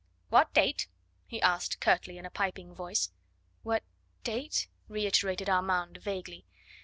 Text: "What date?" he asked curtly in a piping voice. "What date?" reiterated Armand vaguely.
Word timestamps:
"What 0.29 0.51
date?" 0.51 0.87
he 1.27 1.39
asked 1.43 1.79
curtly 1.79 2.17
in 2.17 2.25
a 2.25 2.31
piping 2.31 2.73
voice. 2.73 3.11
"What 3.61 3.83
date?" 4.23 4.67
reiterated 4.87 5.47
Armand 5.47 5.97
vaguely. 5.99 6.47